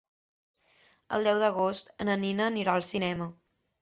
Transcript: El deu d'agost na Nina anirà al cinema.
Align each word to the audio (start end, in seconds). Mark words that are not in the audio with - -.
El 1.17 1.29
deu 1.29 1.41
d'agost 1.43 1.93
na 2.09 2.17
Nina 2.23 2.49
anirà 2.55 2.75
al 2.77 2.87
cinema. 2.93 3.29